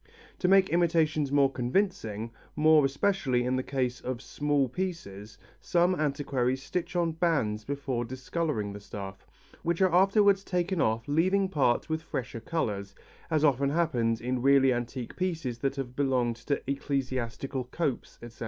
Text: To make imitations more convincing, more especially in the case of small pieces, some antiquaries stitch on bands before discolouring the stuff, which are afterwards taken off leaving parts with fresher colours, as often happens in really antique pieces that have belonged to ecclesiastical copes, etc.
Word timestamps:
To 0.39 0.47
make 0.47 0.69
imitations 0.71 1.31
more 1.31 1.51
convincing, 1.51 2.31
more 2.55 2.83
especially 2.85 3.43
in 3.43 3.55
the 3.55 3.61
case 3.61 4.01
of 4.01 4.19
small 4.19 4.67
pieces, 4.67 5.37
some 5.59 5.93
antiquaries 5.93 6.63
stitch 6.63 6.95
on 6.95 7.11
bands 7.11 7.63
before 7.63 8.03
discolouring 8.03 8.73
the 8.73 8.79
stuff, 8.79 9.27
which 9.61 9.79
are 9.79 9.93
afterwards 9.93 10.43
taken 10.43 10.81
off 10.81 11.07
leaving 11.07 11.49
parts 11.49 11.87
with 11.87 12.01
fresher 12.01 12.39
colours, 12.39 12.95
as 13.29 13.45
often 13.45 13.69
happens 13.69 14.21
in 14.21 14.41
really 14.41 14.73
antique 14.73 15.15
pieces 15.15 15.59
that 15.59 15.75
have 15.75 15.95
belonged 15.95 16.37
to 16.37 16.63
ecclesiastical 16.65 17.65
copes, 17.65 18.17
etc. 18.23 18.39